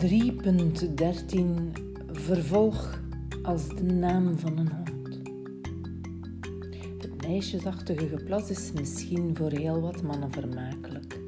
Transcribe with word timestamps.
3.13 0.00 0.06
Vervolg 2.12 3.00
als 3.42 3.68
de 3.68 3.82
naam 3.82 4.38
van 4.38 4.58
een 4.58 4.70
hond. 4.72 5.20
Het 7.02 7.26
meisjesachtige 7.26 8.08
geplas 8.08 8.50
is 8.50 8.72
misschien 8.72 9.36
voor 9.36 9.50
heel 9.50 9.80
wat 9.80 10.02
mannen 10.02 10.32
vermakelijk. 10.32 11.20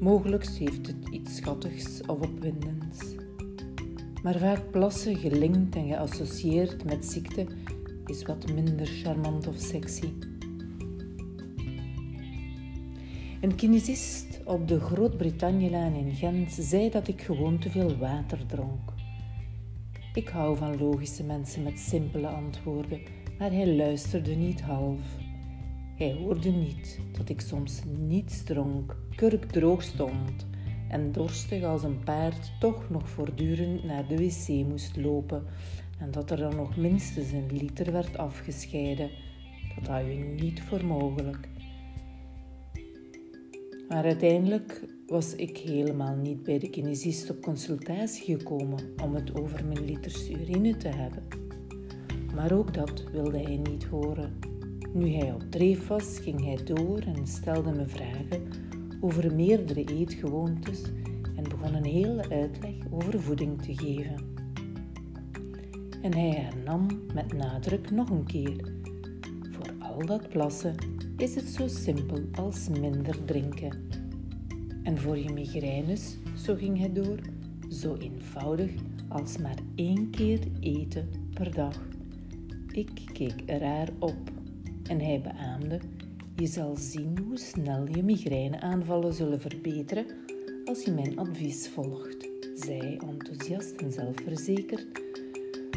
Mogelijk 0.00 0.46
heeft 0.46 0.86
het 0.86 1.08
iets 1.10 1.36
schattigs 1.36 2.00
of 2.06 2.20
opwindends. 2.20 3.00
Maar 4.22 4.38
vaak 4.38 4.70
plassen 4.70 5.16
gelinkt 5.16 5.76
en 5.76 5.86
geassocieerd 5.86 6.84
met 6.84 7.06
ziekte 7.06 7.46
is 8.06 8.22
wat 8.22 8.52
minder 8.52 8.86
charmant 8.86 9.46
of 9.46 9.56
sexy. 9.58 10.12
Een 13.40 13.54
kinesist 13.54 14.31
op 14.44 14.68
de 14.68 14.80
Groot-Brittannielaan 14.80 15.94
in 15.94 16.14
Gent 16.14 16.52
zei 16.52 16.90
dat 16.90 17.08
ik 17.08 17.22
gewoon 17.22 17.58
te 17.58 17.70
veel 17.70 17.96
water 17.96 18.46
dronk. 18.46 18.92
Ik 20.14 20.28
hou 20.28 20.56
van 20.56 20.78
logische 20.78 21.24
mensen 21.24 21.62
met 21.62 21.78
simpele 21.78 22.26
antwoorden, 22.26 23.00
maar 23.38 23.50
hij 23.50 23.74
luisterde 23.74 24.34
niet 24.34 24.60
half. 24.60 25.00
Hij 25.96 26.12
hoorde 26.12 26.50
niet 26.50 27.00
dat 27.18 27.28
ik 27.28 27.40
soms 27.40 27.82
niets 27.98 28.42
dronk, 28.42 28.96
kurkdroog 29.14 29.82
stond 29.82 30.46
en 30.88 31.12
dorstig 31.12 31.62
als 31.62 31.82
een 31.82 32.04
paard 32.04 32.52
toch 32.60 32.90
nog 32.90 33.08
voortdurend 33.08 33.84
naar 33.84 34.06
de 34.08 34.16
wc 34.16 34.66
moest 34.68 34.96
lopen 34.96 35.44
en 35.98 36.10
dat 36.10 36.30
er 36.30 36.36
dan 36.36 36.56
nog 36.56 36.76
minstens 36.76 37.32
een 37.32 37.56
liter 37.56 37.92
werd 37.92 38.18
afgescheiden. 38.18 39.10
Dat 39.74 39.88
hou 39.88 40.10
je 40.10 40.24
niet 40.24 40.62
voor 40.62 40.84
mogelijk. 40.84 41.48
Maar 43.92 44.04
uiteindelijk 44.04 44.84
was 45.06 45.34
ik 45.34 45.56
helemaal 45.56 46.16
niet 46.16 46.42
bij 46.42 46.58
de 46.58 46.70
kinesist 46.70 47.30
op 47.30 47.42
consultatie 47.42 48.38
gekomen 48.38 48.78
om 49.02 49.14
het 49.14 49.40
over 49.40 49.64
mijn 49.64 49.84
liters 49.84 50.30
urine 50.30 50.76
te 50.76 50.88
hebben. 50.88 51.22
Maar 52.34 52.52
ook 52.52 52.74
dat 52.74 53.04
wilde 53.10 53.38
hij 53.38 53.56
niet 53.56 53.84
horen. 53.84 54.38
Nu 54.92 55.08
hij 55.08 55.32
op 55.32 55.42
dreef 55.50 55.86
was, 55.86 56.18
ging 56.18 56.44
hij 56.44 56.58
door 56.64 56.98
en 56.98 57.26
stelde 57.26 57.72
me 57.72 57.86
vragen 57.86 58.42
over 59.00 59.34
meerdere 59.34 59.84
eetgewoontes 59.84 60.82
en 61.36 61.42
begon 61.42 61.74
een 61.74 61.84
hele 61.84 62.28
uitleg 62.28 62.74
over 62.90 63.20
voeding 63.20 63.62
te 63.62 63.74
geven. 63.76 64.16
En 66.02 66.14
hij 66.14 66.30
hernam 66.30 66.86
met 67.14 67.32
nadruk 67.32 67.90
nog 67.90 68.10
een 68.10 68.26
keer: 68.26 68.74
Voor 69.50 69.72
al 69.78 70.06
dat 70.06 70.28
plassen 70.28 70.74
is 71.22 71.34
het 71.34 71.48
zo 71.48 71.68
simpel 71.68 72.18
als 72.34 72.68
minder 72.68 73.24
drinken. 73.24 73.88
En 74.82 74.98
voor 74.98 75.18
je 75.18 75.32
migraines, 75.32 76.16
zo 76.36 76.54
ging 76.54 76.78
hij 76.78 76.92
door, 76.92 77.18
zo 77.70 77.96
eenvoudig 77.96 78.70
als 79.08 79.38
maar 79.38 79.58
één 79.74 80.10
keer 80.10 80.38
eten 80.60 81.08
per 81.34 81.54
dag. 81.54 81.88
Ik 82.72 82.90
keek 83.12 83.42
raar 83.46 83.88
op 83.98 84.30
en 84.82 85.00
hij 85.00 85.20
beaamde: 85.20 85.80
Je 86.36 86.46
zal 86.46 86.76
zien 86.76 87.18
hoe 87.18 87.38
snel 87.38 87.88
je 87.88 88.02
migraineaanvallen 88.02 89.14
zullen 89.14 89.40
verbeteren 89.40 90.06
als 90.64 90.84
je 90.84 90.92
mijn 90.92 91.18
advies 91.18 91.68
volgt, 91.68 92.28
zei 92.54 92.96
enthousiast 92.96 93.80
en 93.80 93.92
zelfverzekerd, 93.92 94.86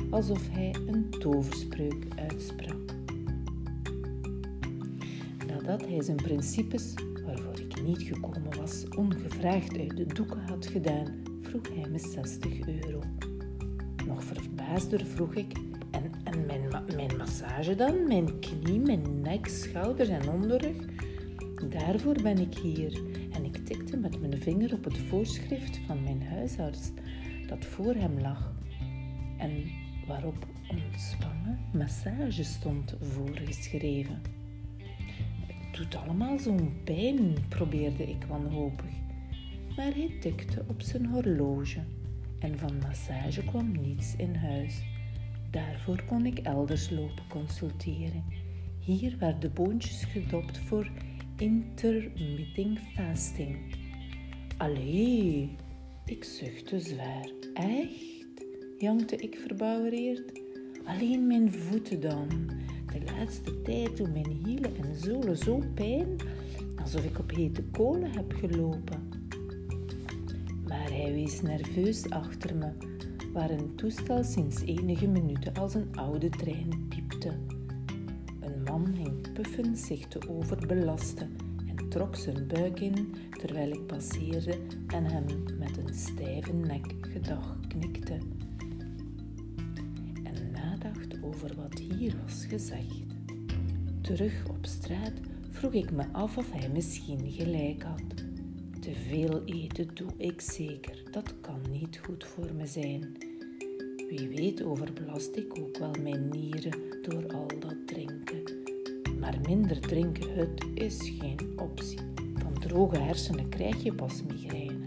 alsof 0.10 0.50
hij 0.52 0.76
een 0.88 1.10
toverspreuk 1.10 2.06
uitsprak 2.16 2.85
nadat 5.66 5.88
hij 5.88 6.02
zijn 6.02 6.18
principes, 6.18 6.94
waarvoor 7.26 7.60
ik 7.60 7.82
niet 7.82 8.02
gekomen 8.02 8.58
was, 8.58 8.88
ongevraagd 8.90 9.78
uit 9.78 9.98
de 9.98 10.06
doeken 10.06 10.40
had 10.48 10.66
gedaan, 10.66 11.24
vroeg 11.42 11.68
hij 11.74 11.90
me 11.90 12.00
60 12.00 12.68
euro. 12.68 13.02
Nog 14.06 14.24
verbaasder 14.24 15.06
vroeg 15.06 15.34
ik, 15.34 15.58
en, 15.92 16.12
en 16.24 16.46
mijn, 16.46 16.84
mijn 16.96 17.18
massage 17.18 17.76
dan? 17.76 18.08
Mijn 18.08 18.40
knie, 18.40 18.80
mijn 18.80 19.22
nek, 19.22 19.48
schouders 19.48 20.10
en 20.10 20.30
onderrug? 20.30 20.76
Daarvoor 21.70 22.22
ben 22.24 22.38
ik 22.38 22.58
hier. 22.58 23.02
En 23.32 23.46
ik 23.46 23.66
tikte 23.66 23.98
met 23.98 24.20
mijn 24.22 24.42
vinger 24.42 24.74
op 24.74 24.84
het 24.84 24.98
voorschrift 24.98 25.80
van 25.88 26.04
mijn 26.04 26.24
huisarts 26.24 26.92
dat 27.48 27.66
voor 27.66 27.94
hem 27.94 28.20
lag 28.20 28.54
en 29.38 29.64
waarop 30.08 30.46
ontspannen 30.70 31.60
massage 31.74 32.44
stond 32.44 32.96
voorgeschreven 33.02 34.35
doet 35.76 35.96
allemaal 35.96 36.40
zo'n 36.40 36.74
pijn, 36.84 37.36
probeerde 37.50 38.04
ik 38.04 38.24
wanhopig. 38.28 38.92
Maar 39.76 39.94
hij 39.94 40.18
tikte 40.20 40.64
op 40.68 40.82
zijn 40.82 41.06
horloge 41.06 41.80
en 42.40 42.60
van 42.60 42.78
massage 42.78 43.44
kwam 43.44 43.72
niets 43.82 44.16
in 44.16 44.36
huis. 44.36 44.82
Daarvoor 45.52 46.04
kon 46.04 46.26
ik 46.26 46.40
elders 46.40 46.90
lopen 46.90 47.28
consulteren. 47.30 48.24
Hier 48.80 49.16
werden 49.20 49.54
boontjes 49.54 50.04
gedopt 50.04 50.58
voor 50.58 50.90
intermitting 51.38 52.80
fasting. 52.80 53.58
Allee, 54.58 55.56
ik 56.06 56.24
zuchtte 56.24 56.80
zwaar. 56.80 57.30
Echt? 57.54 58.46
jankte 58.78 59.16
ik 59.16 59.38
verbouwereerd. 59.48 60.42
Alleen 60.86 61.28
mijn 61.28 61.52
voeten 61.54 62.02
dan 62.02 62.28
de 63.00 63.12
laatste 63.18 63.62
tijd 63.62 63.98
doen 63.98 64.12
mijn 64.12 64.40
hielen 64.46 64.76
en 64.76 64.96
zolen 64.96 65.38
zo 65.38 65.62
pijn, 65.74 66.08
alsof 66.82 67.04
ik 67.04 67.20
op 67.20 67.32
hete 67.32 67.64
kolen 67.64 68.12
heb 68.12 68.34
gelopen. 68.34 69.10
Maar 70.68 70.90
hij 70.90 71.14
wees 71.14 71.42
nerveus 71.42 72.10
achter 72.10 72.56
me, 72.56 72.70
waar 73.34 73.50
een 73.50 73.76
toestel 73.76 74.24
sinds 74.24 74.62
enige 74.62 75.08
minuten 75.08 75.54
als 75.54 75.74
een 75.74 75.96
oude 75.96 76.30
trein 76.30 76.86
piepte. 76.90 77.34
Een 78.40 78.64
man 78.64 78.94
hing 78.94 79.34
puffend 79.34 79.80
zich 79.80 80.08
te 80.08 80.30
overbelasten 80.30 81.36
en 81.68 81.90
trok 81.90 82.16
zijn 82.16 82.48
buik 82.48 82.80
in 82.80 83.16
terwijl 83.32 83.72
ik 83.72 83.86
passeerde 83.86 84.58
en 84.88 85.06
hem 85.06 85.26
met 85.60 85.78
een 85.78 85.94
stijve 85.94 86.54
nek 86.54 86.94
gedag 87.02 87.58
knikte 87.68 88.18
wat 91.56 91.80
hier 91.80 92.16
was 92.26 92.46
gezegd. 92.46 93.06
Terug 94.02 94.50
op 94.50 94.66
straat 94.66 95.14
vroeg 95.50 95.74
ik 95.74 95.92
me 95.92 96.04
af 96.12 96.38
of 96.38 96.52
hij 96.52 96.70
misschien 96.70 97.32
gelijk 97.32 97.84
had. 97.84 98.24
Te 98.80 98.94
veel 99.10 99.44
eten 99.46 99.88
doe 99.94 100.10
ik 100.18 100.42
zeker, 100.42 101.04
dat 101.12 101.34
kan 101.42 101.60
niet 101.72 102.00
goed 102.04 102.26
voor 102.26 102.54
me 102.54 102.66
zijn. 102.66 103.18
Wie 104.10 104.28
weet 104.28 104.64
overbelast 104.64 105.36
ik 105.36 105.60
ook 105.60 105.78
wel 105.78 105.94
mijn 106.02 106.30
nieren 106.30 106.80
door 107.02 107.28
al 107.34 107.48
dat 107.60 107.88
drinken. 107.88 108.44
Maar 109.20 109.38
minder 109.48 109.80
drinken, 109.80 110.34
het 110.34 110.66
is 110.74 111.14
geen 111.20 111.60
optie. 111.60 112.00
Van 112.34 112.54
droge 112.60 112.98
hersenen 112.98 113.50
krijg 113.50 113.84
je 113.84 113.94
pas 113.94 114.24
migraine. 114.24 114.86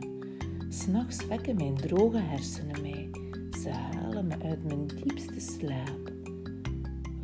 S'nachts 0.68 1.26
wekken 1.26 1.56
mijn 1.56 1.74
droge 1.74 2.18
hersenen 2.18 2.80
mij. 2.82 3.10
Ze 3.62 3.70
halen 3.70 4.26
me 4.26 4.34
uit 4.42 4.64
mijn 4.64 4.86
diepste 4.86 5.40
slaap 5.40 6.16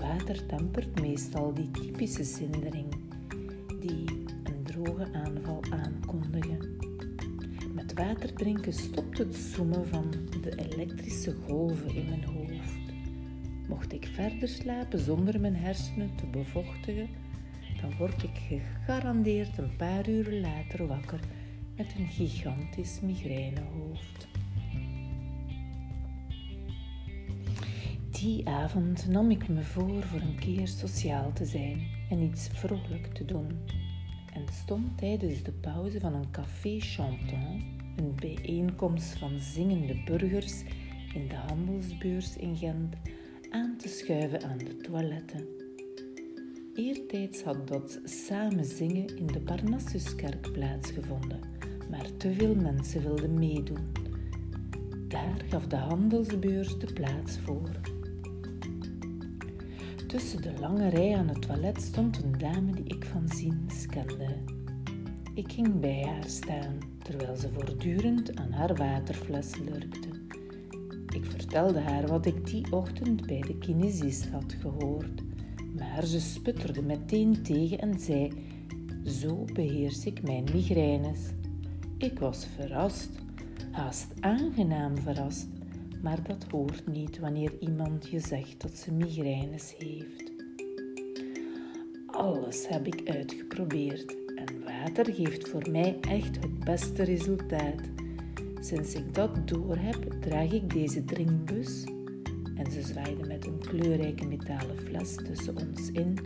water 0.05 0.47
tempert 0.47 1.01
meestal 1.01 1.53
die 1.55 1.71
typische 1.71 2.25
zindering 2.25 2.89
die 3.81 4.05
een 4.45 4.63
droge 4.63 5.07
aanval 5.13 5.63
aankondigen. 5.71 6.77
Met 7.75 7.95
water 7.95 8.33
drinken 8.35 8.73
stopt 8.73 9.19
het 9.19 9.35
zoemen 9.37 9.89
van 9.89 10.11
de 10.43 10.57
elektrische 10.57 11.35
golven 11.47 11.95
in 11.95 12.09
mijn 12.09 12.25
hoofd. 12.25 12.95
Mocht 13.69 13.93
ik 13.93 14.07
verder 14.13 14.49
slapen 14.49 14.99
zonder 14.99 15.41
mijn 15.41 15.57
hersenen 15.57 16.17
te 16.17 16.27
bevochtigen, 16.27 17.09
dan 17.81 17.97
word 17.99 18.23
ik 18.23 18.39
gegarandeerd 18.49 19.59
een 19.59 19.77
paar 19.77 20.09
uur 20.09 20.41
later 20.41 20.87
wakker 20.87 21.21
met 21.77 21.95
een 21.99 22.09
gigantisch 22.09 23.01
migrainehoofd. 23.01 24.34
Die 28.25 28.49
avond 28.49 29.09
nam 29.09 29.31
ik 29.31 29.49
me 29.49 29.63
voor 29.63 30.03
voor 30.03 30.21
een 30.21 30.39
keer 30.39 30.69
sociaal 30.69 31.33
te 31.33 31.45
zijn 31.45 31.87
en 32.11 32.23
iets 32.23 32.49
vrolijk 32.53 33.07
te 33.15 33.25
doen. 33.25 33.47
En 34.33 34.45
stond 34.53 34.99
tijdens 34.99 35.43
de 35.43 35.53
pauze 35.53 36.01
van 36.01 36.15
een 36.15 36.31
café 36.31 36.81
chantant, 36.81 37.63
een 37.97 38.15
bijeenkomst 38.17 39.19
van 39.19 39.39
zingende 39.39 40.03
burgers 40.05 40.63
in 41.15 41.29
de 41.29 41.35
handelsbeurs 41.35 42.37
in 42.37 42.57
Gent, 42.57 42.95
aan 43.51 43.77
te 43.77 43.89
schuiven 43.89 44.43
aan 44.43 44.59
de 44.59 44.77
toiletten. 44.77 45.47
Eertijds 46.75 47.43
had 47.43 47.69
dat 47.69 48.01
samen 48.05 48.65
zingen 48.65 49.17
in 49.17 49.27
de 49.27 49.41
Parnassuskerk 49.41 50.53
plaatsgevonden, 50.53 51.41
maar 51.91 52.17
te 52.17 52.33
veel 52.33 52.55
mensen 52.55 53.03
wilden 53.03 53.39
meedoen. 53.39 53.93
Daar 55.09 55.45
gaf 55.49 55.67
de 55.67 55.77
handelsbeurs 55.77 56.79
de 56.79 56.93
plaats 56.93 57.39
voor. 57.39 57.71
Tussen 60.15 60.43
de 60.43 60.53
lange 60.61 60.89
rij 60.89 61.17
aan 61.17 61.29
het 61.29 61.43
toilet 61.43 61.83
stond 61.83 62.23
een 62.23 62.39
dame 62.39 62.73
die 62.73 62.85
ik 62.85 63.05
van 63.05 63.29
ziens 63.29 63.87
kende. 63.87 64.37
Ik 65.35 65.53
ging 65.53 65.81
bij 65.81 66.03
haar 66.03 66.29
staan, 66.29 66.79
terwijl 67.03 67.37
ze 67.37 67.49
voortdurend 67.53 68.37
aan 68.37 68.53
haar 68.53 68.75
waterfles 68.75 69.57
lurkte. 69.57 70.09
Ik 71.15 71.25
vertelde 71.25 71.81
haar 71.81 72.07
wat 72.07 72.27
ik 72.27 72.47
die 72.47 72.73
ochtend 72.73 73.27
bij 73.27 73.41
de 73.41 73.59
kinesist 73.59 74.29
had 74.29 74.57
gehoord, 74.61 75.23
maar 75.77 76.05
ze 76.07 76.21
sputterde 76.21 76.83
meteen 76.83 77.43
tegen 77.43 77.79
en 77.79 77.99
zei: 77.99 78.33
Zo 79.05 79.45
beheers 79.53 80.07
ik 80.07 80.23
mijn 80.23 80.45
migraines. 80.53 81.21
Ik 81.99 82.19
was 82.19 82.47
verrast, 82.47 83.11
haast 83.71 84.07
aangenaam 84.21 84.99
verrast, 84.99 85.49
maar 86.05 86.23
dat 86.23 86.45
hoort 86.51 86.87
niet 86.87 87.19
wanneer 87.19 87.53
iemand 87.61 88.09
je 88.09 88.21
zegt 88.21 88.61
dat 88.61 88.77
ze 88.77 88.93
migraines 88.93 89.75
heeft. 89.79 90.33
Alles 92.07 92.69
heb 92.69 92.87
ik 92.87 93.09
uitgeprobeerd 93.09 94.17
en 94.37 94.65
water 94.65 95.15
geeft 95.15 95.49
voor 95.49 95.71
mij 95.71 95.99
echt 96.01 96.37
het 96.41 96.65
beste 96.65 97.03
resultaat. 97.03 97.81
Sinds 98.61 98.95
ik 98.95 99.15
dat 99.15 99.49
door 99.49 99.77
heb, 99.77 100.13
draag 100.21 100.53
ik 100.53 100.73
deze 100.73 101.05
drinkbus 101.05 101.85
en 102.57 102.71
ze 102.71 102.83
zwaaide 102.83 103.27
met 103.27 103.47
een 103.47 103.59
kleurrijke 103.59 104.27
metalen 104.27 104.79
fles 104.79 105.15
tussen 105.15 105.57
ons 105.57 105.91
in 105.91 106.19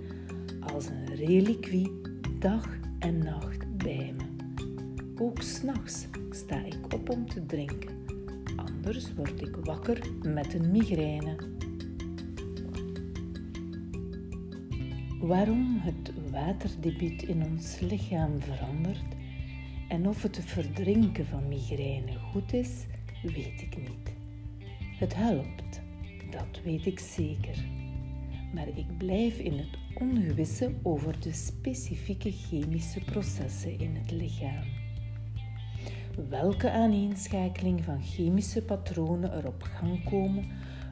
als 0.61 0.87
een 0.87 1.15
reliquie 1.15 2.01
dag 2.39 2.79
en 2.99 3.19
nacht 3.19 3.77
bij 3.77 4.15
me. 4.17 4.25
Ook 5.23 5.43
s'nachts 5.43 6.07
sta 6.31 6.65
ik 6.65 6.95
op 6.95 7.11
om 7.11 7.29
te 7.29 7.47
drinken, 7.47 7.98
anders 8.79 9.15
word 9.15 9.43
ik 9.43 9.57
wakker 9.57 9.99
met 10.23 10.55
een 10.55 10.71
migraine. 10.71 11.37
Waarom 15.21 15.79
het 15.81 16.13
waterdebiet 16.31 17.23
in 17.23 17.45
ons 17.45 17.81
lichaam 17.81 18.41
verandert 18.41 19.15
en 19.89 20.09
of 20.09 20.23
het 20.23 20.41
verdrinken 20.45 21.27
van 21.27 21.49
migraine 21.49 22.19
goed 22.19 22.53
is, 22.53 22.87
weet 23.23 23.61
ik 23.61 23.77
niet. 23.77 24.15
Het 24.99 25.15
helpt, 25.15 25.81
dat 26.31 26.61
weet 26.65 26.87
ik 26.87 26.99
zeker. 26.99 27.65
Maar 28.55 28.69
ik 28.69 28.99
blijf 28.99 29.39
in 29.39 29.59
het 29.59 29.79
ongewisse 29.95 30.75
over 30.83 31.21
de 31.21 31.33
specifieke 31.33 32.33
chemische 32.33 33.01
processen 33.01 33.79
in 33.79 33.95
het 33.95 34.11
lichaam. 34.11 34.78
Welke 36.27 36.71
aaneenschakeling 36.71 37.85
van 37.85 38.03
chemische 38.03 38.63
patronen 38.63 39.33
er 39.33 39.47
op 39.47 39.63
gang 39.63 40.05
komen 40.05 40.45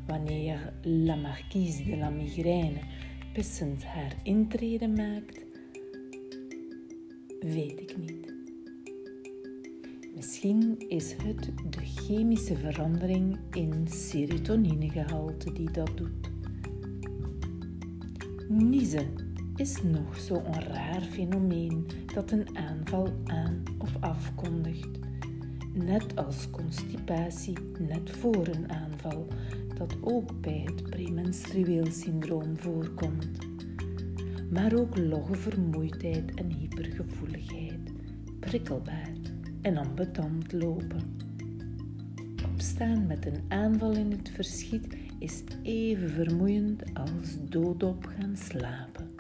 wanneer 0.06 0.73
La 0.82 1.14
Marquise 1.14 1.84
de 1.84 1.96
la 1.96 2.11
Migraine 2.11 2.81
pissend 3.32 3.84
haar 3.84 4.17
intrede 4.23 4.88
maakt, 4.88 5.40
weet 7.40 7.81
ik 7.81 7.96
niet. 7.99 8.34
Misschien 10.14 10.88
is 10.88 11.12
het 11.23 11.52
de 11.70 11.84
chemische 11.84 12.56
verandering 12.56 13.38
in 13.50 13.88
serotoninegehalte 13.88 15.52
die 15.52 15.70
dat 15.70 15.90
doet. 15.96 16.31
Niezen 18.49 19.14
is 19.56 19.82
nog 19.82 20.19
zo'n 20.19 20.61
raar 20.61 21.02
fenomeen 21.02 21.87
dat 22.14 22.31
een 22.31 22.56
aanval 22.56 23.12
aan 23.25 23.62
of 23.78 23.96
afkondigt. 24.00 25.06
Net 25.84 26.17
als 26.17 26.50
constipatie 26.50 27.56
net 27.78 28.11
voor 28.11 28.46
een 28.46 28.73
aanval, 28.73 29.26
dat 29.78 29.96
ook 30.00 30.40
bij 30.40 30.62
het 30.64 30.90
premenstrueel 30.90 31.87
syndroom 31.90 32.58
voorkomt. 32.58 33.38
Maar 34.50 34.75
ook 34.75 34.96
logge 34.96 35.34
vermoeidheid 35.34 36.34
en 36.34 36.50
hypergevoeligheid, 36.50 37.93
prikkelbaar 38.40 39.12
en 39.62 39.76
ambetant 39.76 40.52
lopen. 40.52 41.17
Opstaan 42.52 43.06
met 43.06 43.26
een 43.26 43.44
aanval 43.49 43.93
in 43.93 44.11
het 44.11 44.31
verschiet 44.31 44.96
is 45.19 45.43
even 45.62 46.11
vermoeiend 46.11 46.82
als 46.94 47.37
doodop 47.49 48.05
gaan 48.05 48.37
slapen. 48.37 49.11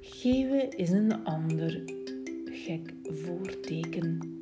Geven 0.00 0.70
is 0.70 0.90
een 0.90 1.24
ander 1.24 1.82
gek 2.44 2.94
voorteken. 3.02 4.35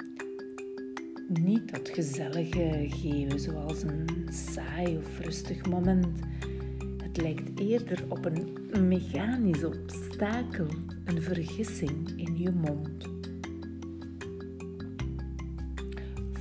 Niet 1.28 1.72
dat 1.72 1.88
gezellige 1.88 2.86
geven 2.88 3.40
zoals 3.40 3.82
een 3.82 4.28
saai 4.30 4.96
of 4.96 5.20
rustig 5.20 5.66
moment. 5.66 6.06
Het 7.02 7.16
lijkt 7.16 7.60
eerder 7.60 8.04
op 8.08 8.24
een 8.24 8.88
mechanisch 8.88 9.64
obstakel, 9.64 10.66
een 11.04 11.22
vergissing 11.22 12.12
in 12.16 12.38
je 12.38 12.50
mond. 12.50 13.08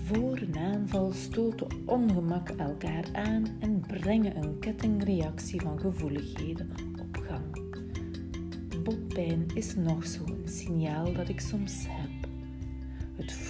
Voor 0.05 0.37
een 0.37 0.57
aanval 0.57 1.11
stoten 1.11 1.67
ongemak 1.85 2.49
elkaar 2.49 3.05
aan 3.13 3.45
en 3.59 3.79
brengen 3.87 4.37
een 4.37 4.59
kettingreactie 4.59 5.61
van 5.61 5.79
gevoeligheden 5.79 6.69
op 7.01 7.17
gang. 7.17 7.43
Botpijn 8.83 9.45
is 9.53 9.75
nog 9.75 10.07
zo'n 10.07 10.41
signaal 10.45 11.13
dat 11.13 11.29
ik 11.29 11.39
soms 11.39 11.85
heb. 11.87 12.02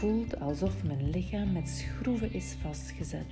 Voelt 0.04 0.40
alsof 0.40 0.84
mijn 0.84 1.10
lichaam 1.10 1.52
met 1.52 1.70
schroeven 1.70 2.34
is 2.34 2.56
vastgezet 2.62 3.26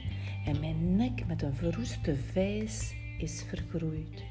en 0.46 0.60
mijn 0.60 0.96
nek 0.96 1.28
met 1.28 1.42
een 1.42 1.56
verroeste 1.56 2.16
vijs 2.16 2.94
is 3.18 3.44
vergroeid. 3.44 4.24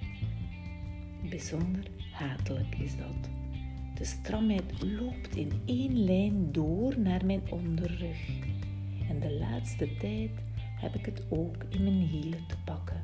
Bijzonder 1.31 1.85
hatelijk 2.13 2.75
is 2.79 2.97
dat. 2.97 3.31
De 3.95 4.05
stramheid 4.05 4.83
loopt 4.83 5.37
in 5.37 5.53
één 5.65 6.05
lijn 6.05 6.53
door 6.53 6.99
naar 6.99 7.25
mijn 7.25 7.43
onderrug 7.51 8.29
en 9.09 9.21
de 9.21 9.33
laatste 9.33 9.97
tijd 9.97 10.31
heb 10.81 10.95
ik 10.95 11.07
het 11.07 11.23
ook 11.29 11.65
in 11.69 11.83
mijn 11.83 12.09
hielen 12.09 12.47
te 12.47 12.57
pakken. 12.65 13.03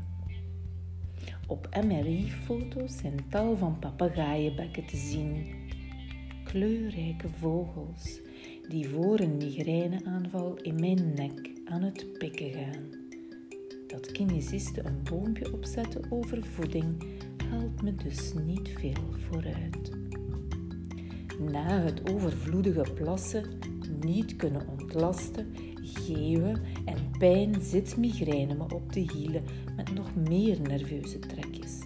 Op 1.47 1.69
MRI-foto's 1.85 2.97
zijn 2.97 3.29
tal 3.29 3.56
van 3.56 3.79
papegaaienbekken 3.79 4.87
te 4.87 4.97
zien. 4.97 5.55
Kleurrijke 6.44 7.29
vogels 7.29 8.25
die 8.69 8.89
voor 8.89 9.21
een 9.21 9.37
migraineaanval 9.37 10.57
in 10.63 10.75
mijn 10.75 11.13
nek 11.15 11.51
aan 11.65 11.83
het 11.83 12.19
pikken 12.19 12.51
gaan. 12.51 12.91
Dat 13.87 14.13
kinesisten 14.13 14.87
een 14.87 15.03
boompje 15.11 15.53
opzetten 15.53 16.05
over 16.11 16.45
voeding 16.45 17.03
helpt 17.45 17.83
me 17.83 17.95
dus 17.95 18.33
niet 18.47 18.69
veel 18.69 19.13
vooruit. 19.29 19.91
Na 21.50 21.81
het 21.81 22.11
overvloedige 22.11 22.93
plassen 22.95 23.45
niet 24.00 24.37
kunnen 24.37 24.69
ontlasten, 24.69 25.47
geven 25.83 26.62
en 26.85 27.11
pijn 27.19 27.62
zit 27.62 27.97
migraine 27.97 28.55
me 28.55 28.75
op 28.75 28.93
de 28.93 29.00
hielen 29.00 29.43
met 29.76 29.95
nog 29.95 30.14
meer 30.14 30.61
nerveuze 30.61 31.19
trekjes. 31.19 31.81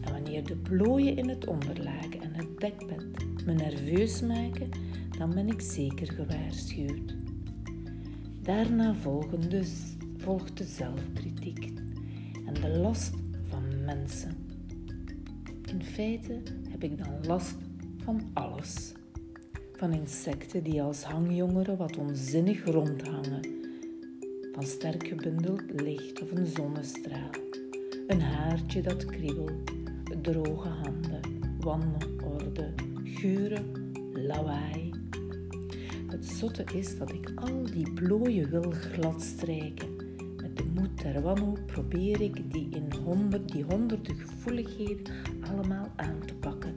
En 0.00 0.12
wanneer 0.12 0.44
de 0.44 0.56
plooien 0.56 1.16
in 1.16 1.28
het 1.28 1.46
onderlaken 1.46 2.22
en 2.22 2.34
het 2.34 2.60
dekbed 2.60 3.04
me 3.44 3.52
nerveus 3.52 4.20
maken, 4.20 4.68
dan 5.18 5.34
ben 5.34 5.48
ik 5.48 5.60
zeker 5.60 6.12
gewaarschuwd. 6.12 7.14
Daarna 8.42 8.94
volgen 8.94 9.48
dus, 9.50 9.70
volgt 10.16 10.58
de 10.58 10.64
zelfkritiek 10.64 11.72
en 12.46 12.54
de 12.54 12.68
last 12.68 13.14
van 13.48 13.84
mensen. 13.84 14.36
In 15.66 15.84
feite 15.84 16.42
heb 16.68 16.82
ik 16.82 16.98
dan 16.98 17.26
last 17.26 17.56
van 17.96 18.20
alles. 18.32 18.92
Van 19.72 19.92
insecten 19.92 20.62
die 20.62 20.82
als 20.82 21.02
hangjongeren 21.02 21.76
wat 21.76 21.96
onzinnig 21.96 22.64
rondhangen. 22.64 23.40
Van 24.52 24.62
sterk 24.62 25.06
gebundeld 25.06 25.62
licht 25.80 26.22
of 26.22 26.30
een 26.30 26.46
zonnestraal. 26.46 27.30
Een 28.06 28.20
haartje 28.20 28.82
dat 28.82 29.04
kriebelt. 29.04 29.72
Droge 30.22 30.68
handen. 30.68 31.20
Wanorde. 31.60 32.72
Geuren. 33.04 33.92
Lawaai. 34.12 35.03
Het 36.06 36.26
zotte 36.26 36.64
is 36.74 36.98
dat 36.98 37.12
ik 37.12 37.32
al 37.34 37.62
die 37.72 37.92
plooien 37.92 38.50
wil 38.50 38.70
gladstrijken. 38.70 39.88
Met 40.36 40.56
de 40.56 40.64
moed 40.74 41.02
der 41.02 41.22
wanhoop 41.22 41.60
probeer 41.66 42.20
ik 42.20 42.52
die, 42.52 42.68
in 42.70 42.92
honderd, 43.04 43.52
die 43.52 43.64
honderden 43.64 44.16
gevoeligheden 44.16 45.14
allemaal 45.40 45.92
aan 45.96 46.18
te 46.26 46.34
pakken 46.34 46.76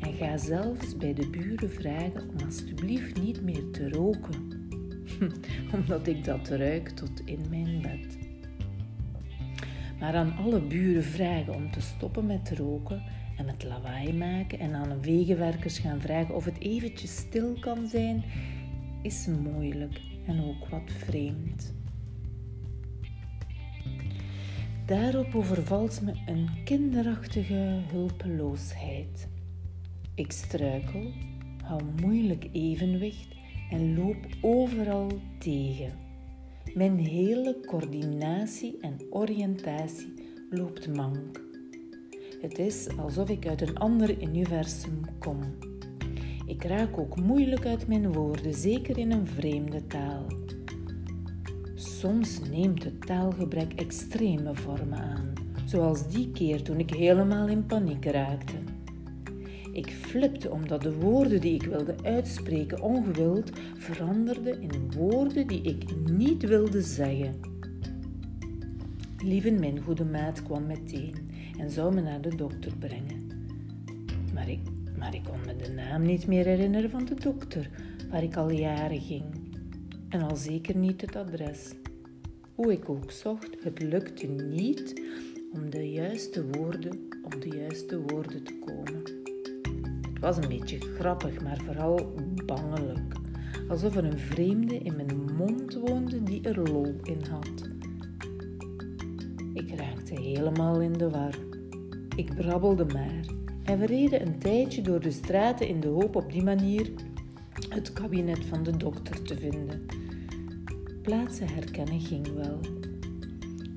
en 0.00 0.12
ga 0.14 0.36
zelfs 0.36 0.96
bij 0.96 1.14
de 1.14 1.28
buren 1.30 1.70
vragen 1.70 2.28
om 2.28 2.46
alstublieft 2.46 3.22
niet 3.22 3.42
meer 3.42 3.70
te 3.70 3.90
roken, 3.90 4.70
omdat 5.74 6.06
ik 6.06 6.24
dat 6.24 6.48
ruik 6.48 6.88
tot 6.88 7.22
in 7.24 7.40
mijn 7.50 7.82
bed. 7.82 8.18
Maar 9.98 10.14
aan 10.14 10.36
alle 10.36 10.60
buren 10.60 11.04
vragen 11.04 11.54
om 11.54 11.70
te 11.70 11.80
stoppen 11.80 12.26
met 12.26 12.50
roken 12.50 13.02
en 13.38 13.44
met 13.44 13.64
lawaai 13.64 14.12
maken 14.12 14.58
en 14.58 14.74
aan 14.74 15.00
wegenwerkers 15.00 15.78
gaan 15.78 16.00
vragen 16.00 16.34
of 16.34 16.44
het 16.44 16.60
eventjes 16.60 17.16
stil 17.16 17.56
kan 17.60 17.86
zijn, 17.86 18.24
is 19.02 19.26
moeilijk 19.26 20.00
en 20.26 20.42
ook 20.42 20.68
wat 20.68 20.92
vreemd. 20.92 21.74
Daarop 24.86 25.34
overvalt 25.34 26.00
me 26.02 26.12
een 26.26 26.48
kinderachtige 26.64 27.80
hulpeloosheid. 27.92 29.28
Ik 30.14 30.32
struikel, 30.32 31.12
hou 31.62 31.82
moeilijk 32.00 32.48
evenwicht 32.52 33.28
en 33.70 33.96
loop 33.96 34.26
overal 34.40 35.20
tegen. 35.38 35.92
Mijn 36.74 36.98
hele 36.98 37.60
coördinatie 37.66 38.76
en 38.80 38.96
oriëntatie 39.10 40.14
loopt 40.50 40.94
mank. 40.94 41.47
Het 42.40 42.58
is 42.58 42.88
alsof 42.98 43.28
ik 43.28 43.46
uit 43.46 43.60
een 43.60 43.78
ander 43.78 44.22
universum 44.22 45.00
kom. 45.18 45.38
Ik 46.46 46.64
raak 46.64 46.98
ook 46.98 47.20
moeilijk 47.20 47.66
uit 47.66 47.86
mijn 47.86 48.12
woorden, 48.12 48.54
zeker 48.54 48.98
in 48.98 49.12
een 49.12 49.26
vreemde 49.26 49.86
taal. 49.86 50.26
Soms 51.74 52.40
neemt 52.50 52.84
het 52.84 53.06
taalgebrek 53.06 53.72
extreme 53.72 54.54
vormen 54.54 54.98
aan, 54.98 55.32
zoals 55.64 56.08
die 56.08 56.30
keer 56.30 56.62
toen 56.62 56.78
ik 56.78 56.90
helemaal 56.90 57.48
in 57.48 57.66
paniek 57.66 58.04
raakte. 58.04 58.56
Ik 59.72 59.90
flipte 59.90 60.50
omdat 60.50 60.82
de 60.82 60.94
woorden 60.94 61.40
die 61.40 61.54
ik 61.54 61.62
wilde 61.62 61.94
uitspreken 62.02 62.82
ongewild 62.82 63.50
veranderden 63.76 64.60
in 64.60 64.92
woorden 64.96 65.46
die 65.46 65.62
ik 65.62 65.84
niet 66.10 66.42
wilde 66.42 66.82
zeggen. 66.82 67.40
Lieven, 69.24 69.60
mijn 69.60 69.80
goede 69.80 70.04
maat, 70.04 70.42
kwam 70.42 70.66
meteen 70.66 71.28
en 71.58 71.70
zou 71.70 71.94
me 71.94 72.00
naar 72.00 72.20
de 72.20 72.34
dokter 72.34 72.72
brengen. 72.78 73.30
Maar 74.34 74.48
ik, 74.48 74.60
maar 74.96 75.14
ik 75.14 75.24
kon 75.24 75.40
me 75.46 75.56
de 75.56 75.72
naam 75.72 76.02
niet 76.02 76.26
meer 76.26 76.44
herinneren 76.44 76.90
van 76.90 77.04
de 77.04 77.14
dokter 77.14 77.70
waar 78.10 78.22
ik 78.22 78.36
al 78.36 78.50
jaren 78.50 79.00
ging. 79.00 79.24
En 80.08 80.22
al 80.22 80.36
zeker 80.36 80.76
niet 80.76 81.00
het 81.00 81.16
adres. 81.16 81.72
Hoe 82.54 82.72
ik 82.72 82.88
ook 82.88 83.10
zocht, 83.10 83.62
het 83.62 83.82
lukte 83.82 84.26
niet 84.26 85.02
om 85.52 85.70
de 85.70 85.90
juiste 85.90 86.46
woorden 86.46 87.08
op 87.22 87.42
de 87.42 87.48
juiste 87.48 88.00
woorden 88.00 88.44
te 88.44 88.58
komen. 88.66 89.02
Het 90.12 90.18
was 90.20 90.36
een 90.36 90.48
beetje 90.48 90.78
grappig, 90.78 91.42
maar 91.42 91.58
vooral 91.64 92.14
bangelijk. 92.46 93.14
Alsof 93.68 93.96
er 93.96 94.04
een 94.04 94.18
vreemde 94.18 94.78
in 94.78 94.96
mijn 94.96 95.34
mond 95.36 95.74
woonde 95.74 96.22
die 96.22 96.42
er 96.42 96.70
lol 96.70 96.94
in 97.02 97.22
had. 97.30 97.68
Ik 99.54 99.78
raakte 99.78 100.20
helemaal 100.20 100.80
in 100.80 100.92
de 100.92 101.10
war. 101.10 101.47
Ik 102.18 102.34
brabbelde 102.34 102.84
maar 102.84 103.24
en 103.64 103.78
we 103.78 103.86
reden 103.86 104.26
een 104.26 104.38
tijdje 104.38 104.82
door 104.82 105.00
de 105.00 105.10
straten 105.10 105.68
in 105.68 105.80
de 105.80 105.88
hoop 105.88 106.16
op 106.16 106.32
die 106.32 106.42
manier 106.42 106.90
het 107.68 107.92
kabinet 107.92 108.44
van 108.44 108.62
de 108.62 108.76
dokter 108.76 109.22
te 109.22 109.36
vinden. 109.36 109.86
Plaatsen 111.02 111.48
herkennen 111.48 112.00
ging 112.00 112.32
wel. 112.34 112.60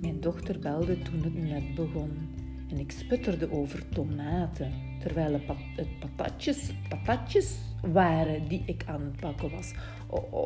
Mijn 0.01 0.19
dochter 0.19 0.59
belde 0.59 1.01
toen 1.01 1.23
het 1.23 1.33
net 1.33 1.75
begon 1.75 2.11
en 2.69 2.79
ik 2.79 2.91
sputterde 2.91 3.51
over 3.51 3.89
tomaten, 3.89 4.73
terwijl 4.99 5.33
het, 5.33 5.99
patatjes, 5.99 6.71
patatjes 6.89 7.57
waren 7.81 8.47
die 8.47 8.63
ik 8.65 8.83
aan 8.85 9.01
het 9.01 9.19
pakken 9.19 9.51
was. 9.51 9.73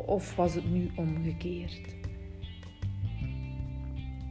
of 0.06 0.36
was 0.36 0.54
het 0.54 0.72
nu 0.72 0.90
omgekeerd? 0.96 1.96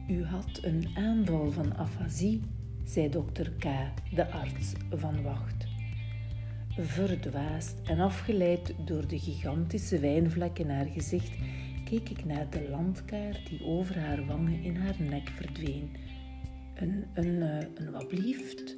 U 0.07 0.23
had 0.23 0.59
een 0.61 0.87
aanval 0.95 1.51
van 1.51 1.77
afasie, 1.77 2.41
zei 2.85 3.09
dokter 3.09 3.51
K, 3.59 3.65
de 4.15 4.31
arts 4.31 4.73
van 4.89 5.23
wacht. 5.23 5.67
Verdwaasd 6.77 7.75
en 7.83 7.99
afgeleid 7.99 8.73
door 8.85 9.07
de 9.07 9.19
gigantische 9.19 9.99
wijnvlekken 9.99 10.63
in 10.63 10.69
haar 10.69 10.85
gezicht, 10.85 11.31
keek 11.85 12.09
ik 12.09 12.25
naar 12.25 12.49
de 12.49 12.67
landkaart 12.69 13.49
die 13.49 13.63
over 13.63 13.99
haar 13.99 14.25
wangen 14.25 14.63
in 14.63 14.75
haar 14.75 14.95
nek 14.99 15.29
verdween. 15.29 15.89
Een, 16.75 17.05
een, 17.13 17.41
eh, 17.41 17.67
een 17.75 17.91
wat 17.91 18.07
blieft? 18.07 18.73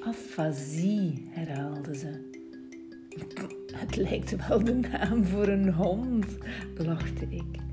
Afasie, 0.00 1.28
herhaalde 1.30 1.96
ze. 1.96 2.36
Het 3.76 3.96
lijkt 3.96 4.46
wel 4.46 4.64
de 4.64 4.74
naam 4.74 5.24
voor 5.24 5.48
een 5.48 5.72
hond, 5.72 6.26
lachte 6.76 7.26
ik 7.28 7.66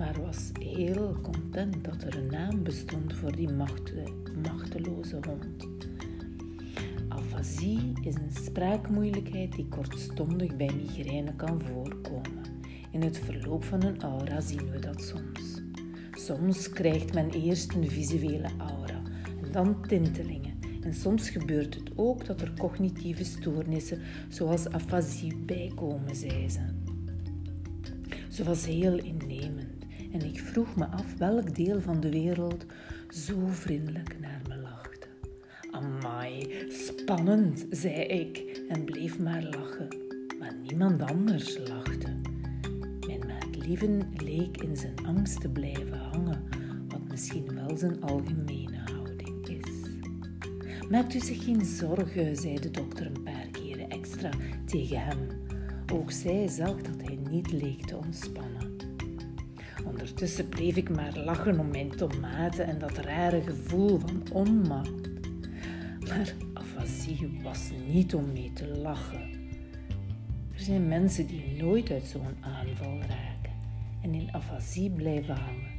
maar 0.00 0.20
was 0.20 0.50
heel 0.60 1.16
content 1.22 1.84
dat 1.84 2.02
er 2.02 2.16
een 2.16 2.30
naam 2.30 2.62
bestond 2.62 3.14
voor 3.14 3.36
die 3.36 3.48
machteloze 4.42 5.18
hond. 5.26 5.68
Afasie 7.08 7.92
is 8.02 8.14
een 8.14 8.44
spraakmoeilijkheid 8.44 9.52
die 9.52 9.68
kortstondig 9.68 10.56
bij 10.56 10.70
migraine 10.74 11.36
kan 11.36 11.62
voorkomen. 11.62 12.44
In 12.90 13.02
het 13.02 13.18
verloop 13.18 13.64
van 13.64 13.82
een 13.82 14.02
aura 14.02 14.40
zien 14.40 14.70
we 14.70 14.78
dat 14.78 15.02
soms. 15.02 15.62
Soms 16.12 16.68
krijgt 16.68 17.14
men 17.14 17.30
eerst 17.30 17.74
een 17.74 17.90
visuele 17.90 18.50
aura 18.58 19.02
en 19.42 19.52
dan 19.52 19.86
tintelingen. 19.86 20.58
En 20.82 20.94
soms 20.94 21.30
gebeurt 21.30 21.74
het 21.74 21.90
ook 21.96 22.26
dat 22.26 22.40
er 22.40 22.52
cognitieve 22.58 23.24
stoornissen 23.24 24.00
zoals 24.28 24.68
afasie 24.68 25.36
bijkomen, 25.36 26.16
zei 26.16 26.48
ze. 26.48 26.60
Ze 28.28 28.44
was 28.44 28.66
heel 28.66 28.98
innemend 28.98 29.84
en 30.12 30.24
ik 30.24 30.40
vroeg 30.40 30.76
me 30.76 30.86
af 30.86 31.16
welk 31.18 31.54
deel 31.54 31.80
van 31.80 32.00
de 32.00 32.10
wereld 32.10 32.66
zo 33.08 33.46
vriendelijk 33.46 34.20
naar. 34.20 34.29
Spannend, 36.68 37.66
zei 37.70 37.94
ik 37.94 38.62
en 38.68 38.84
bleef 38.84 39.18
maar 39.18 39.42
lachen. 39.42 39.88
Maar 40.38 40.54
niemand 40.68 41.02
anders 41.02 41.58
lachte. 41.68 42.16
Mijn 43.06 43.26
maat 43.26 43.56
Lieven 43.66 44.12
leek 44.16 44.56
in 44.56 44.76
zijn 44.76 44.94
angst 45.06 45.40
te 45.40 45.48
blijven 45.48 45.98
hangen, 45.98 46.42
wat 46.88 47.08
misschien 47.08 47.54
wel 47.54 47.76
zijn 47.76 48.02
algemene 48.02 48.78
houding 48.84 49.48
is. 49.48 49.90
Maakt 50.88 51.14
u 51.14 51.20
zich 51.20 51.44
geen 51.44 51.64
zorgen, 51.64 52.36
zei 52.36 52.60
de 52.60 52.70
dokter 52.70 53.06
een 53.06 53.22
paar 53.22 53.46
keren 53.52 53.88
extra 53.90 54.30
tegen 54.64 55.04
hem. 55.04 55.28
Ook 55.92 56.10
zij 56.10 56.48
zag 56.48 56.76
dat 56.76 57.06
hij 57.06 57.18
niet 57.30 57.52
leek 57.52 57.86
te 57.86 57.96
ontspannen. 57.96 58.76
Ondertussen 59.86 60.48
bleef 60.48 60.76
ik 60.76 60.90
maar 60.90 61.18
lachen 61.18 61.58
om 61.58 61.70
mijn 61.70 61.90
tomaten 61.90 62.66
en 62.66 62.78
dat 62.78 62.98
rare 62.98 63.42
gevoel 63.42 63.98
van 63.98 64.22
onmacht. 64.32 65.09
Maar 66.10 66.34
afasie 66.54 67.40
was 67.42 67.70
niet 67.86 68.14
om 68.14 68.32
mee 68.32 68.52
te 68.52 68.66
lachen. 68.66 69.30
Er 70.54 70.60
zijn 70.60 70.88
mensen 70.88 71.26
die 71.26 71.62
nooit 71.62 71.90
uit 71.90 72.06
zo'n 72.06 72.36
aanval 72.40 72.98
raken 72.98 73.52
en 74.02 74.14
in 74.14 74.32
afasie 74.32 74.90
blijven 74.90 75.34
hangen, 75.34 75.70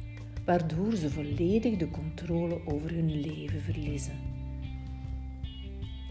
waardoor 0.44 0.94
ze 0.94 1.10
volledig 1.10 1.76
de 1.76 1.90
controle 1.90 2.66
over 2.66 2.90
hun 2.90 3.20
leven 3.20 3.60
verliezen. 3.60 4.18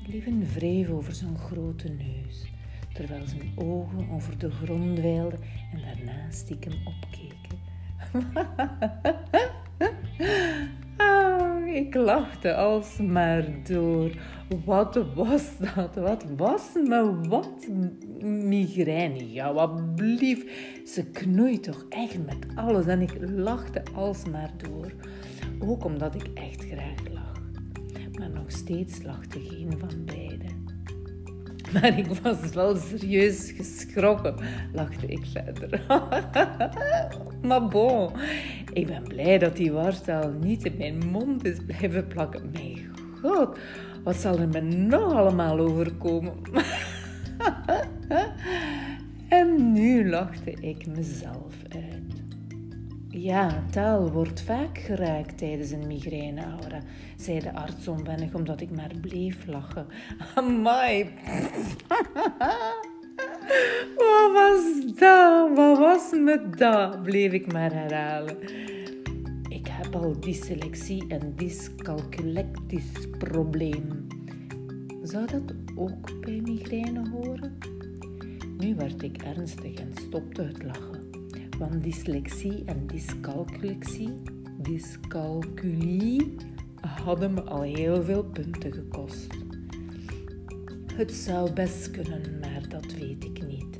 Lieven 0.07 0.45
wreef 0.53 0.89
over 0.89 1.13
zijn 1.13 1.37
grote 1.37 1.89
neus, 1.89 2.45
terwijl 2.93 3.27
zijn 3.27 3.51
ogen 3.55 4.09
over 4.09 4.37
de 4.37 4.51
grond 4.51 4.99
weilden 4.99 5.39
en 5.73 5.81
daarna 5.81 6.31
stiekem 6.31 6.73
opkeken. 6.85 7.59
ik 11.75 11.95
lachte 11.95 12.55
alsmaar 12.55 13.45
door. 13.63 14.11
Wat 14.65 14.99
was 15.15 15.57
dat? 15.57 15.95
Wat 15.95 16.25
was 16.37 16.73
me? 16.73 17.19
Wat 17.27 17.67
migraine? 18.23 19.31
Ja, 19.33 19.53
wat 19.53 19.95
blief. 19.95 20.45
Ze 20.85 21.05
knoeit 21.05 21.63
toch 21.63 21.85
echt 21.89 22.25
met 22.25 22.45
alles. 22.55 22.85
En 22.85 23.01
ik 23.01 23.17
lachte 23.29 23.83
alsmaar 23.95 24.51
door. 24.57 24.91
Ook 25.59 25.85
omdat 25.85 26.15
ik 26.15 26.29
echt 26.33 26.63
graag 26.63 27.09
lag. 27.13 27.41
Maar 28.19 28.29
nog 28.29 28.51
steeds 28.51 29.03
lachte 29.03 29.39
geen 29.39 29.73
van 29.79 30.05
beiden. 30.05 30.60
Maar 31.73 31.97
ik 31.97 32.07
was 32.07 32.53
wel 32.53 32.75
serieus 32.75 33.51
geschrokken, 33.51 34.35
lachte 34.73 35.07
ik 35.07 35.25
verder. 35.25 35.81
maar 37.47 37.67
bon, 37.67 38.11
ik 38.73 38.87
ben 38.87 39.03
blij 39.03 39.37
dat 39.37 39.55
die 39.55 39.71
wartaal 39.71 40.29
niet 40.29 40.65
in 40.65 40.77
mijn 40.77 41.09
mond 41.11 41.45
is 41.45 41.57
blijven 41.65 42.07
plakken. 42.07 42.49
Mijn 42.53 42.95
god, 43.21 43.57
wat 44.03 44.15
zal 44.15 44.39
er 44.39 44.47
me 44.47 44.61
nog 44.61 45.13
allemaal 45.13 45.59
overkomen? 45.59 46.33
en 49.29 49.71
nu 49.71 50.09
lachte 50.09 50.51
ik 50.51 50.85
mezelf 50.85 51.55
uit. 51.69 52.10
Ja, 53.21 53.63
taal 53.71 54.11
wordt 54.11 54.41
vaak 54.41 54.77
geraakt 54.77 55.37
tijdens 55.37 55.71
een 55.71 55.87
migraineaura, 55.87 56.81
zei 57.17 57.39
de 57.39 57.53
arts 57.53 57.87
onwennig 57.87 58.33
omdat 58.33 58.61
ik 58.61 58.71
maar 58.71 58.91
bleef 59.01 59.45
lachen. 59.47 59.85
Amai. 60.35 61.03
Wat 63.97 64.31
was 64.33 64.95
dat? 64.95 65.55
Wat 65.55 65.77
was 65.77 66.11
me 66.11 66.49
dat? 66.57 67.03
Bleef 67.03 67.31
ik 67.31 67.53
maar 67.53 67.73
herhalen. 67.73 68.37
Ik 69.49 69.67
heb 69.67 69.95
al 69.95 70.19
dyslexie 70.19 71.05
en 71.07 71.33
dyscalculectisch 71.35 73.09
probleem. 73.17 74.07
Zou 75.03 75.25
dat 75.25 75.55
ook 75.75 76.21
bij 76.21 76.41
migraine 76.43 77.09
horen? 77.09 77.57
Nu 78.57 78.75
werd 78.75 79.03
ik 79.03 79.21
ernstig 79.23 79.73
en 79.73 79.91
stopte 79.95 80.41
het 80.41 80.63
lachen 80.63 81.00
van 81.61 81.79
dyslexie 81.79 82.63
en 82.65 82.87
dyscalculie, 82.87 84.21
dyscalculie 84.61 86.35
hadden 86.81 87.33
me 87.33 87.41
al 87.41 87.61
heel 87.61 88.03
veel 88.03 88.23
punten 88.23 88.73
gekost. 88.73 89.27
Het 90.93 91.11
zou 91.11 91.51
best 91.53 91.91
kunnen, 91.91 92.39
maar 92.39 92.69
dat 92.69 92.93
weet 92.93 93.23
ik 93.23 93.47
niet. 93.47 93.77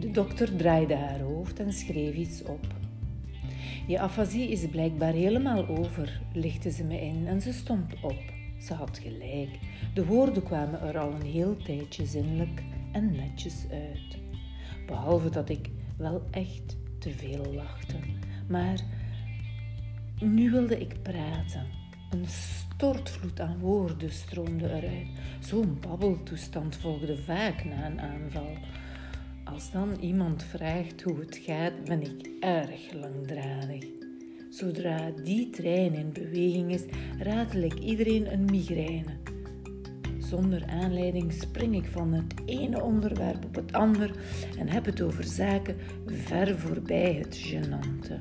De 0.00 0.10
dokter 0.10 0.56
draaide 0.56 0.94
haar 0.94 1.20
hoofd 1.20 1.60
en 1.60 1.72
schreef 1.72 2.14
iets 2.14 2.42
op. 2.42 2.66
Je 3.86 4.00
afasie 4.00 4.48
is 4.48 4.68
blijkbaar 4.68 5.12
helemaal 5.12 5.68
over, 5.68 6.20
lichtte 6.32 6.70
ze 6.70 6.84
me 6.84 7.00
in 7.00 7.26
en 7.26 7.40
ze 7.40 7.52
stond 7.52 7.94
op. 8.02 8.22
Ze 8.58 8.74
had 8.74 8.98
gelijk. 8.98 9.58
De 9.94 10.06
woorden 10.06 10.42
kwamen 10.42 10.80
er 10.80 10.98
al 10.98 11.12
een 11.12 11.26
heel 11.26 11.56
tijdje 11.56 12.06
zinnelijk 12.06 12.62
en 12.92 13.16
netjes 13.16 13.66
uit. 13.70 14.18
Behalve 14.86 15.30
dat 15.30 15.48
ik 15.48 15.70
wel 15.96 16.22
echt 16.30 16.82
te 17.04 17.12
veel 17.12 17.52
lachte. 17.54 17.94
Maar 18.48 18.80
nu 20.20 20.50
wilde 20.50 20.80
ik 20.80 21.02
praten. 21.02 21.66
Een 22.10 22.26
stortvloed 22.26 23.40
aan 23.40 23.58
woorden 23.58 24.12
stroomde 24.12 24.68
eruit. 24.68 25.06
Zo'n 25.40 25.78
babbeltoestand 25.80 26.76
volgde 26.76 27.16
vaak 27.16 27.64
na 27.64 27.86
een 27.86 28.00
aanval. 28.00 28.56
Als 29.44 29.70
dan 29.70 29.94
iemand 30.00 30.42
vraagt 30.42 31.02
hoe 31.02 31.18
het 31.18 31.40
gaat, 31.42 31.84
ben 31.84 32.02
ik 32.02 32.30
erg 32.40 32.92
langdradig. 32.92 33.84
Zodra 34.50 35.10
die 35.24 35.50
trein 35.50 35.94
in 35.94 36.12
beweging 36.12 36.72
is, 36.72 36.82
ratel 37.18 37.62
ik 37.62 37.78
iedereen 37.78 38.32
een 38.32 38.44
migraine. 38.44 39.33
Zonder 40.28 40.64
aanleiding 40.66 41.32
spring 41.32 41.74
ik 41.74 41.86
van 41.90 42.12
het 42.12 42.34
ene 42.44 42.82
onderwerp 42.82 43.44
op 43.44 43.54
het 43.54 43.72
ander 43.72 44.10
en 44.58 44.68
heb 44.68 44.84
het 44.84 45.00
over 45.00 45.24
zaken 45.24 45.76
ver 46.06 46.58
voorbij 46.58 47.12
het 47.12 47.36
genante. 47.36 48.18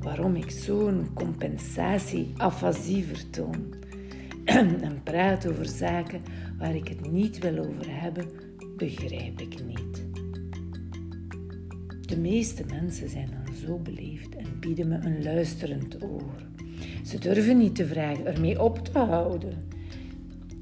Waarom 0.00 0.34
ik 0.34 0.50
zo'n 0.50 1.08
compensatie-afasie 1.14 3.04
vertoon 3.04 3.74
en 4.44 5.00
praat 5.02 5.46
over 5.46 5.66
zaken 5.66 6.22
waar 6.58 6.74
ik 6.74 6.88
het 6.88 7.10
niet 7.10 7.38
wil 7.38 7.58
over 7.58 8.00
hebben, 8.00 8.26
begrijp 8.76 9.40
ik 9.40 9.64
niet. 9.64 10.06
De 12.00 12.18
meeste 12.18 12.64
mensen 12.64 13.08
zijn 13.08 13.30
dan 13.30 13.54
zo 13.54 13.78
beleefd 13.78 14.36
en 14.36 14.60
bieden 14.60 14.88
me 14.88 14.98
een 15.02 15.22
luisterend 15.22 16.02
oor. 16.02 16.46
Ze 17.04 17.18
durven 17.18 17.58
niet 17.58 17.74
te 17.74 17.86
vragen 17.86 18.26
ermee 18.26 18.62
op 18.62 18.78
te 18.78 18.98
houden. 18.98 19.76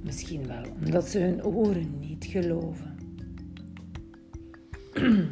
Misschien 0.07 0.47
wel 0.47 0.63
omdat 0.85 1.09
ze 1.09 1.19
hun 1.19 1.45
oren 1.45 1.99
niet 2.01 2.25
geloven. 2.25 2.97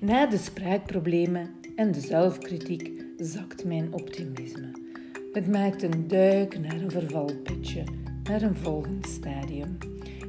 Na 0.00 0.26
de 0.26 0.36
spraakproblemen 0.36 1.50
en 1.76 1.92
de 1.92 2.00
zelfkritiek 2.00 2.90
zakt 3.16 3.64
mijn 3.64 3.92
optimisme. 3.92 4.70
Het 5.32 5.48
maakt 5.48 5.82
een 5.82 6.08
duik 6.08 6.58
naar 6.58 6.80
een 6.80 6.90
vervalputje, 6.90 7.84
naar 8.22 8.42
een 8.42 8.56
volgend 8.56 9.06
stadium. 9.06 9.76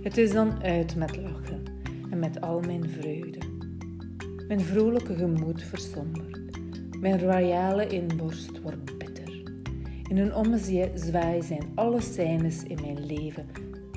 Het 0.02 0.18
is 0.18 0.32
dan 0.32 0.64
uit 0.64 0.96
met 0.96 1.18
lachen 1.18 1.64
en 2.10 2.20
met 2.20 2.42
al 2.42 2.60
mijn 2.60 2.90
vreugde. 2.90 3.40
Mijn 4.48 4.62
vrolijke 4.62 5.16
gemoed 5.16 5.64
versombert. 5.64 6.40
Mijn 7.00 7.20
royale 7.20 7.88
inborst 7.88 8.62
wordt 8.62 8.98
bitter. 8.98 9.44
In 10.10 10.18
een 10.18 10.36
ommezwaai 10.36 11.44
zijn 11.44 11.72
alle 11.76 12.02
scènes 12.02 12.64
in 12.64 12.78
mijn 12.82 13.06
leven 13.06 13.46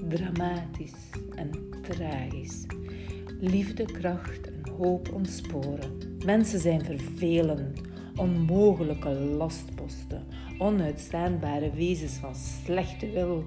dramatisch 0.08 1.10
en 1.34 1.50
tragisch. 1.82 2.66
Liefde, 3.40 3.84
kracht 3.84 4.46
en 4.46 4.72
hoop 4.78 5.12
ontsporen. 5.12 5.98
Mensen 6.24 6.60
zijn 6.60 6.84
vervelend, 6.84 7.80
onmogelijke 8.16 9.08
lastposten, 9.10 10.24
onuitstaanbare 10.58 11.70
wezens 11.70 12.12
van 12.12 12.34
slechte 12.34 13.10
wil, 13.10 13.44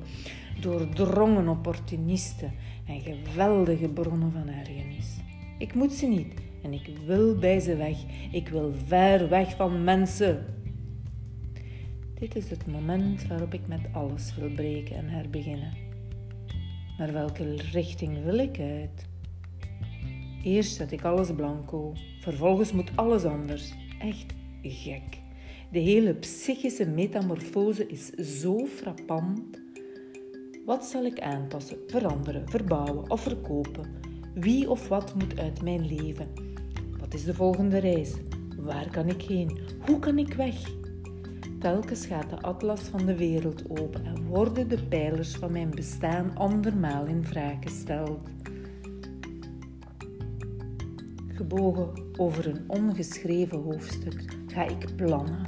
doordrongen 0.60 1.48
opportunisten 1.48 2.51
en 2.88 3.01
geweldige 3.01 3.88
bronnen 3.88 4.32
van 4.32 4.48
ergernis. 4.48 5.18
Ik 5.58 5.74
moet 5.74 5.94
ze 5.94 6.07
niet 6.07 6.33
en 6.62 6.74
ik 6.74 6.90
wil 7.05 7.36
bij 7.36 7.59
ze 7.59 7.75
weg. 7.75 7.98
Ik 8.31 8.50
wil 8.50 8.74
ver 8.86 9.29
weg 9.29 9.55
van 9.55 9.83
mensen. 9.83 10.46
Dit 12.20 12.36
is 12.36 12.50
het 12.50 12.68
moment 12.68 13.27
waarop 13.27 13.53
ik 13.53 13.68
met 13.68 13.81
alles 13.92 14.36
wil 14.36 14.50
breken 14.50 14.96
en 14.96 15.07
herbeginnen. 15.09 15.80
Maar 17.01 17.14
welke 17.14 17.55
richting 17.55 18.24
wil 18.24 18.37
ik 18.37 18.59
uit? 18.59 19.05
Eerst 20.44 20.75
zet 20.75 20.92
ik 20.92 21.03
alles 21.03 21.31
blanco, 21.35 21.94
vervolgens 22.20 22.72
moet 22.72 22.92
alles 22.96 23.24
anders. 23.24 23.74
Echt 24.00 24.33
gek. 24.61 25.20
De 25.72 25.79
hele 25.79 26.14
psychische 26.14 26.85
metamorfose 26.85 27.87
is 27.87 28.09
zo 28.42 28.66
frappant. 28.66 29.61
Wat 30.66 30.85
zal 30.85 31.05
ik 31.05 31.20
aanpassen, 31.20 31.77
veranderen, 31.87 32.50
verbouwen 32.50 33.09
of 33.09 33.22
verkopen? 33.22 33.94
Wie 34.33 34.70
of 34.70 34.87
wat 34.87 35.16
moet 35.16 35.40
uit 35.40 35.61
mijn 35.61 35.85
leven? 35.85 36.27
Wat 37.00 37.14
is 37.14 37.24
de 37.24 37.33
volgende 37.33 37.77
reis? 37.77 38.14
Waar 38.57 38.90
kan 38.90 39.09
ik 39.09 39.22
heen? 39.22 39.59
Hoe 39.85 40.00
kan 40.00 40.18
ik 40.18 40.33
weg? 40.33 40.80
Telkens 41.62 42.06
gaat 42.06 42.30
de 42.30 42.42
atlas 42.42 42.82
van 42.82 43.06
de 43.06 43.16
wereld 43.16 43.70
open 43.70 44.06
en 44.06 44.26
worden 44.26 44.68
de 44.68 44.84
pijlers 44.84 45.36
van 45.36 45.52
mijn 45.52 45.70
bestaan 45.70 46.36
andermaal 46.36 47.06
in 47.06 47.24
vraag 47.24 47.56
gesteld. 47.60 48.30
Gebogen 51.28 51.90
over 52.18 52.48
een 52.48 52.64
ongeschreven 52.68 53.58
hoofdstuk 53.58 54.24
ga 54.48 54.68
ik 54.68 54.96
plannen, 54.96 55.46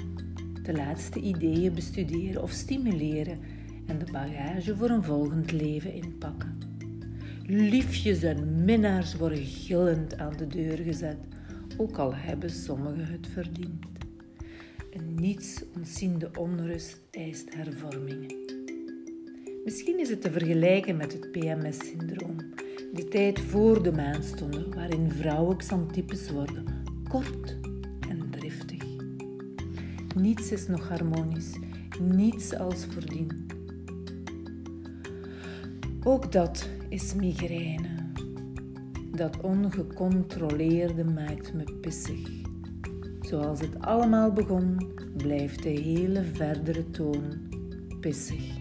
de 0.64 0.74
laatste 0.74 1.20
ideeën 1.20 1.74
bestuderen 1.74 2.44
of 2.44 2.52
stimuleren 2.52 3.40
en 3.86 3.98
de 3.98 4.12
bagage 4.12 4.76
voor 4.76 4.90
een 4.90 5.04
volgend 5.04 5.52
leven 5.52 5.94
inpakken. 5.94 6.58
Liefjes 7.46 8.24
en 8.24 8.66
minnaars 8.66 9.16
worden 9.16 9.46
gillend 9.46 10.18
aan 10.18 10.38
de 10.38 10.48
deur 10.48 10.78
gezet, 10.78 11.18
ook 11.78 11.98
al 11.98 12.16
hebben 12.16 12.50
sommigen 12.50 13.08
het 13.12 13.28
verdiend. 13.28 13.93
Een 14.94 15.16
niets 15.16 15.64
ontziende 15.76 16.32
onrust 16.38 16.98
eist 17.12 17.56
hervormingen. 17.56 18.36
Misschien 19.64 20.00
is 20.00 20.10
het 20.10 20.22
te 20.22 20.32
vergelijken 20.32 20.98
met 20.98 21.14
het 21.14 21.32
PMS-syndroom, 21.32 22.38
de 22.94 23.08
tijd 23.10 23.40
voor 23.40 23.84
de 23.84 23.92
maanstonden 23.92 24.76
waarin 24.76 25.12
vrouwen 25.12 25.58
xantypes 25.58 26.30
worden, 26.30 26.84
kort 27.10 27.58
en 28.10 28.30
driftig. 28.30 28.84
Niets 30.16 30.52
is 30.52 30.68
nog 30.68 30.88
harmonisch, 30.88 31.60
niets 32.02 32.56
als 32.56 32.86
voordien. 32.86 33.48
Ook 36.04 36.32
dat 36.32 36.70
is 36.90 37.14
migraine. 37.14 37.90
Dat 39.12 39.42
ongecontroleerde 39.42 41.04
maakt 41.04 41.54
me 41.54 41.64
pissig. 41.82 42.43
Zoals 43.34 43.60
het 43.60 43.80
allemaal 43.80 44.32
begon, 44.32 44.94
blijft 45.18 45.64
de 45.64 45.70
hele 45.70 46.24
verdere 46.24 46.90
toon 46.90 47.24
pissig. 48.00 48.58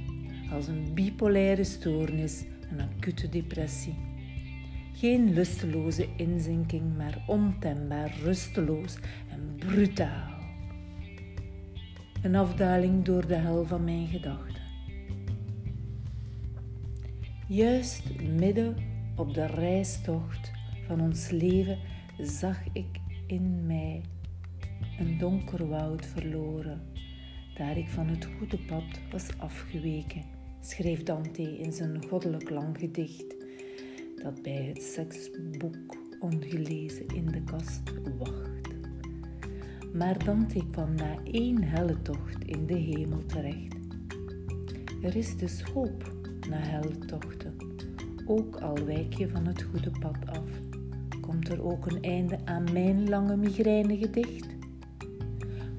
Als 0.52 0.66
een 0.66 0.94
bipolaire 0.94 1.64
stoornis, 1.64 2.44
een 2.70 2.80
acute 2.80 3.28
depressie. 3.28 3.94
Geen 4.92 5.32
lusteloze 5.32 6.08
inzinking, 6.16 6.96
maar 6.96 7.24
ontembaar, 7.26 8.16
rusteloos 8.22 8.98
en 9.30 9.54
brutaal. 9.56 10.38
Een 12.22 12.36
afdaling 12.36 13.04
door 13.04 13.26
de 13.26 13.34
hel 13.34 13.64
van 13.64 13.84
mijn 13.84 14.06
gedachten. 14.06 14.62
Juist 17.48 18.02
midden 18.38 18.76
op 19.16 19.34
de 19.34 19.46
reistocht 19.46 20.50
van 20.86 21.00
ons 21.00 21.30
leven 21.30 21.78
zag 22.18 22.58
ik 22.72 23.00
in 23.26 23.66
mij 23.66 24.02
een 25.02 25.18
donker 25.18 25.68
woud 25.68 26.06
verloren, 26.06 26.82
daar 27.54 27.76
ik 27.76 27.88
van 27.88 28.06
het 28.08 28.28
goede 28.38 28.58
pad 28.58 28.84
was 29.10 29.38
afgeweken, 29.38 30.22
schreef 30.60 31.02
Dante 31.02 31.58
in 31.58 31.72
zijn 31.72 32.04
goddelijk 32.08 32.50
lang 32.50 32.78
gedicht, 32.78 33.36
dat 34.22 34.42
bij 34.42 34.72
het 34.74 34.82
seksboek 34.82 35.76
ongelezen 36.20 37.06
in 37.06 37.26
de 37.26 37.42
kast 37.44 37.82
wacht. 38.18 38.50
Maar 39.92 40.24
Dante 40.24 40.66
kwam 40.70 40.94
na 40.94 41.16
één 41.24 41.62
helle 41.62 42.02
tocht 42.02 42.44
in 42.44 42.66
de 42.66 42.78
hemel 42.78 43.26
terecht. 43.26 43.76
Er 45.02 45.16
is 45.16 45.36
dus 45.36 45.62
hoop 45.62 46.12
na 46.48 46.58
helle 46.58 46.98
tochten, 46.98 47.56
ook 48.26 48.56
al 48.56 48.84
wijk 48.84 49.12
je 49.12 49.28
van 49.28 49.46
het 49.46 49.62
goede 49.62 49.90
pad 50.00 50.16
af. 50.26 50.48
Komt 51.20 51.48
er 51.48 51.64
ook 51.64 51.86
een 51.86 52.02
einde 52.02 52.38
aan 52.44 52.72
mijn 52.72 53.08
lange 53.08 53.36
migraine 53.36 53.96
gedicht? 53.96 54.52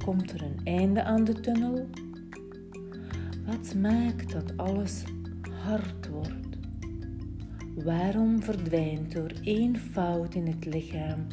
Komt 0.05 0.31
er 0.31 0.41
een 0.41 0.59
einde 0.63 1.03
aan 1.03 1.23
de 1.23 1.39
tunnel? 1.39 1.87
Wat 3.45 3.75
maakt 3.75 4.31
dat 4.31 4.57
alles 4.57 5.03
hard 5.63 6.07
wordt? 6.07 6.57
Waarom 7.75 8.43
verdwijnt 8.43 9.13
door 9.13 9.31
één 9.43 9.77
fout 9.77 10.35
in 10.35 10.47
het 10.47 10.65
lichaam 10.65 11.27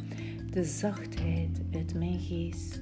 de 0.51 0.63
zachtheid 0.63 1.61
uit 1.73 1.93
mijn 1.93 2.19
geest? 2.19 2.81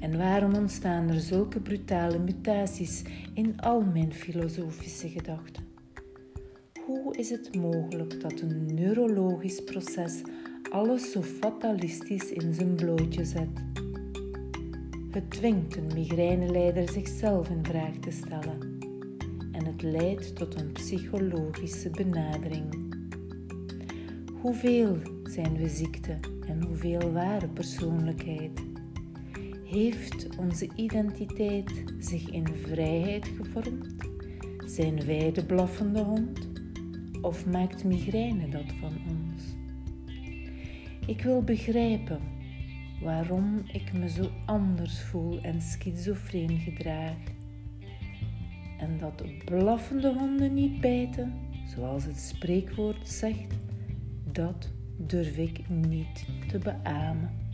En 0.00 0.18
waarom 0.18 0.54
ontstaan 0.54 1.08
er 1.08 1.20
zulke 1.20 1.60
brutale 1.60 2.18
mutaties 2.18 3.02
in 3.34 3.60
al 3.60 3.80
mijn 3.80 4.12
filosofische 4.12 5.08
gedachten? 5.08 5.64
Hoe 6.86 7.16
is 7.16 7.30
het 7.30 7.54
mogelijk 7.54 8.20
dat 8.20 8.40
een 8.40 8.74
neurologisch 8.74 9.64
proces 9.64 10.22
alles 10.70 11.10
zo 11.10 11.22
fatalistisch 11.22 12.32
in 12.32 12.54
zijn 12.54 12.74
blootje 12.74 13.24
zet? 13.24 13.84
Het 15.16 15.30
dwingt 15.30 15.76
een 15.76 15.90
migraineleider 15.94 16.88
zichzelf 16.88 17.48
in 17.48 17.64
vraag 17.64 17.94
te 18.00 18.10
stellen 18.10 18.78
en 19.52 19.64
het 19.64 19.82
leidt 19.82 20.36
tot 20.36 20.60
een 20.60 20.72
psychologische 20.72 21.90
benadering. 21.90 22.94
Hoeveel 24.40 24.96
zijn 25.24 25.56
we 25.56 25.68
ziekte 25.68 26.18
en 26.46 26.62
hoeveel 26.62 27.12
ware 27.12 27.48
persoonlijkheid? 27.48 28.60
Heeft 29.64 30.36
onze 30.38 30.68
identiteit 30.74 31.84
zich 31.98 32.30
in 32.30 32.46
vrijheid 32.46 33.28
gevormd? 33.28 33.94
Zijn 34.66 35.06
wij 35.06 35.32
de 35.32 35.44
blaffende 35.44 36.02
hond? 36.02 36.48
Of 37.22 37.46
maakt 37.46 37.84
migraine 37.84 38.48
dat 38.48 38.72
van 38.80 38.92
ons? 39.08 39.42
Ik 41.06 41.22
wil 41.22 41.42
begrijpen 41.42 42.20
waarom 43.06 43.62
ik 43.72 43.92
me 43.92 44.08
zo 44.08 44.30
anders 44.46 45.00
voel 45.00 45.40
en 45.40 45.62
schizofreen 45.62 46.58
gedraag. 46.58 47.16
En 48.78 48.98
dat 48.98 49.22
blaffende 49.44 50.14
honden 50.14 50.54
niet 50.54 50.80
bijten, 50.80 51.32
zoals 51.74 52.04
het 52.04 52.18
spreekwoord 52.18 53.08
zegt, 53.08 53.54
dat 54.32 54.70
durf 54.96 55.36
ik 55.36 55.68
niet 55.68 56.26
te 56.48 56.58
beamen. 56.58 57.45